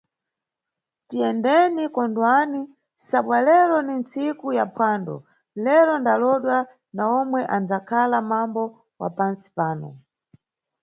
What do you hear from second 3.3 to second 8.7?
lero ni nntsiku ya phwando, lero ndalowodwa na omwe anidzakhala mambo